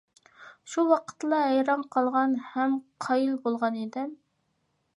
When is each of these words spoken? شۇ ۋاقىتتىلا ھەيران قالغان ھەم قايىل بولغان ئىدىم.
شۇ 0.75 0.85
ۋاقىتتىلا 0.91 1.41
ھەيران 1.41 1.83
قالغان 1.95 2.33
ھەم 2.55 2.75
قايىل 3.07 3.39
بولغان 3.45 3.81
ئىدىم. 3.83 4.17